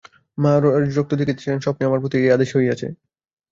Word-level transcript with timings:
মা 0.37 0.51
রাজরক্ত 0.65 1.11
দেখিতে 1.19 1.41
চান, 1.43 1.57
স্বপ্নে 1.65 1.87
আমার 1.87 2.01
প্রতি 2.01 2.17
এই 2.19 2.33
আদেশ 2.35 2.49
হইয়াছে। 2.57 2.87